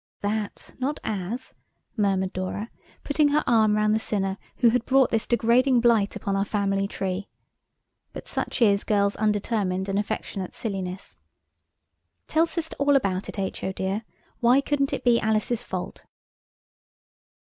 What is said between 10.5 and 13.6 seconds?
silliness. "Tell sister all about it,